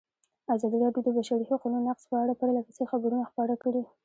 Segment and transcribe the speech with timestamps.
[0.53, 3.83] ازادي راډیو د د بشري حقونو نقض په اړه پرله پسې خبرونه خپاره کړي.